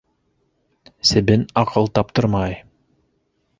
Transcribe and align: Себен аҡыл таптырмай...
Себен 1.09 1.45
аҡыл 1.63 1.93
таптырмай... 1.99 2.59